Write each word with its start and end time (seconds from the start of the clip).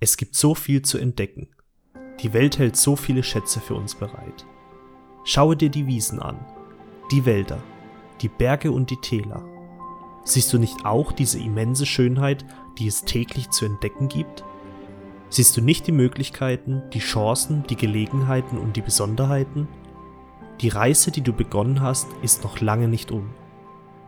Es 0.00 0.16
gibt 0.16 0.36
so 0.36 0.54
viel 0.54 0.82
zu 0.82 0.96
entdecken. 0.96 1.48
Die 2.20 2.32
Welt 2.32 2.58
hält 2.58 2.76
so 2.76 2.94
viele 2.94 3.24
Schätze 3.24 3.58
für 3.58 3.74
uns 3.74 3.96
bereit. 3.96 4.46
Schaue 5.24 5.56
dir 5.56 5.70
die 5.70 5.88
Wiesen 5.88 6.20
an, 6.20 6.38
die 7.10 7.26
Wälder, 7.26 7.60
die 8.20 8.28
Berge 8.28 8.70
und 8.70 8.90
die 8.90 9.00
Täler. 9.00 9.44
Siehst 10.22 10.52
du 10.52 10.58
nicht 10.58 10.86
auch 10.86 11.10
diese 11.10 11.40
immense 11.40 11.84
Schönheit, 11.84 12.44
die 12.78 12.86
es 12.86 13.02
täglich 13.02 13.50
zu 13.50 13.64
entdecken 13.64 14.08
gibt? 14.08 14.44
Siehst 15.30 15.56
du 15.56 15.60
nicht 15.60 15.88
die 15.88 15.92
Möglichkeiten, 15.92 16.82
die 16.92 17.00
Chancen, 17.00 17.64
die 17.68 17.76
Gelegenheiten 17.76 18.56
und 18.56 18.76
die 18.76 18.82
Besonderheiten? 18.82 19.66
Die 20.60 20.68
Reise, 20.68 21.10
die 21.10 21.22
du 21.22 21.32
begonnen 21.32 21.82
hast, 21.82 22.06
ist 22.22 22.44
noch 22.44 22.60
lange 22.60 22.86
nicht 22.86 23.10
um. 23.10 23.30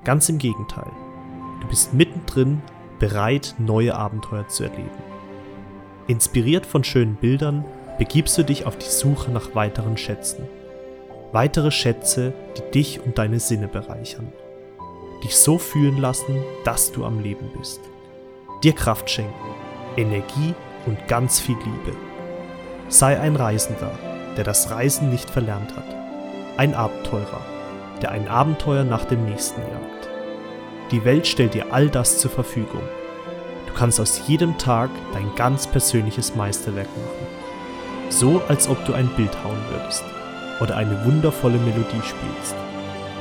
Ganz 0.05 0.29
im 0.29 0.39
Gegenteil. 0.39 0.91
Du 1.61 1.67
bist 1.67 1.95
mittendrin, 1.95 2.63
bereit, 3.01 3.57
neue 3.59 3.97
Abenteuer 3.97 4.47
zu 4.47 4.65
erleben. 4.65 5.10
Inspiriert 6.11 6.67
von 6.67 6.83
schönen 6.83 7.15
Bildern 7.15 7.65
begibst 7.97 8.37
du 8.37 8.43
dich 8.43 8.67
auf 8.67 8.77
die 8.77 8.89
Suche 8.89 9.31
nach 9.31 9.55
weiteren 9.55 9.97
Schätzen. 9.97 10.43
Weitere 11.31 11.71
Schätze, 11.71 12.33
die 12.57 12.69
dich 12.73 13.01
und 13.01 13.17
deine 13.17 13.39
Sinne 13.39 13.69
bereichern. 13.69 14.33
Dich 15.23 15.37
so 15.37 15.57
fühlen 15.57 15.99
lassen, 15.99 16.35
dass 16.65 16.91
du 16.91 17.05
am 17.05 17.21
Leben 17.21 17.49
bist. 17.57 17.81
Dir 18.65 18.73
Kraft 18.73 19.09
schenken, 19.09 19.55
Energie 19.97 20.53
und 20.85 20.99
ganz 21.07 21.39
viel 21.39 21.59
Liebe. 21.59 21.97
Sei 22.89 23.17
ein 23.21 23.37
Reisender, 23.37 23.97
der 24.37 24.43
das 24.43 24.73
Reisen 24.73 25.11
nicht 25.11 25.31
verlernt 25.31 25.77
hat. 25.77 25.95
Ein 26.57 26.75
Abenteurer, 26.75 27.47
der 28.03 28.11
ein 28.11 28.27
Abenteuer 28.27 28.83
nach 28.83 29.05
dem 29.05 29.27
nächsten 29.27 29.61
jagt. 29.61 30.09
Die 30.91 31.05
Welt 31.05 31.29
stellt 31.29 31.55
dir 31.55 31.73
all 31.73 31.89
das 31.89 32.19
zur 32.19 32.33
Verfügung 32.33 32.83
Du 33.71 33.79
kannst 33.79 34.01
aus 34.01 34.27
jedem 34.27 34.59
Tag 34.59 34.91
dein 35.13 35.33
ganz 35.37 35.67
persönliches 35.67 36.35
Meisterwerk 36.35 36.89
machen. 36.89 37.27
So 38.11 38.43
als 38.49 38.69
ob 38.69 38.85
du 38.85 38.93
ein 38.93 39.09
Bild 39.17 39.33
hauen 39.45 39.63
würdest 39.71 40.05
oder 40.61 40.77
eine 40.77 41.05
wundervolle 41.05 41.59
Melodie 41.59 42.03
spielst. 42.03 42.57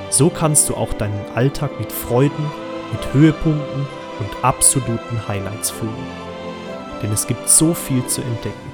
So 0.09 0.29
kannst 0.29 0.67
du 0.67 0.75
auch 0.75 0.91
deinen 0.93 1.23
Alltag 1.35 1.79
mit 1.79 1.91
Freuden, 1.91 2.51
mit 2.91 3.13
Höhepunkten 3.13 3.85
und 4.19 4.43
absoluten 4.43 5.27
Highlights 5.27 5.69
füllen. 5.69 5.93
Denn 7.01 7.11
es 7.11 7.27
gibt 7.27 7.47
so 7.47 7.75
viel 7.75 8.05
zu 8.07 8.21
entdecken. 8.21 8.71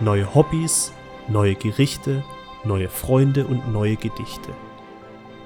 Neue 0.00 0.32
Hobbys, 0.34 0.92
neue 1.26 1.56
Gerichte, 1.56 2.22
neue 2.64 2.88
Freunde 2.88 3.44
und 3.44 3.72
neue 3.72 3.96
Gedichte. 3.96 4.50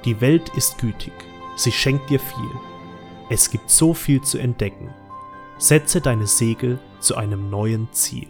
Die 0.05 0.21
Welt 0.21 0.51
ist 0.51 0.79
gütig, 0.79 1.15
sie 1.57 1.73
schenkt 1.73 2.11
dir 2.11 2.21
viel. 2.21 2.51
Es 3.31 3.51
gibt 3.51 3.71
so 3.71 3.95
viel 3.95 4.21
zu 4.21 4.39
entdecken 4.39 4.95
Setze 5.59 6.01
deine 6.01 6.27
Segel 6.27 6.79
zu 7.01 7.17
einem 7.17 7.49
neuen 7.49 7.89
Ziel. 7.93 8.29